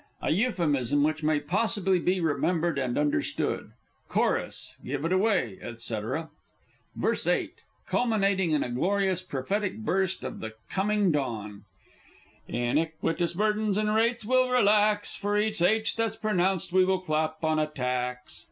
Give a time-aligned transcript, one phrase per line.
[0.19, 3.69] [A euphemism which may possibly be remembered and understood.
[4.09, 5.99] Chorus Give it away, &c.
[6.95, 7.49] VERSE VIII.
[7.85, 11.65] (culminating in a glorious prophetic burst of the Coming Dawn).
[12.47, 17.59] Iniquitous burdens and rates we'll relax: For each "h" that's pronounced we will clap on
[17.59, 18.39] a tax!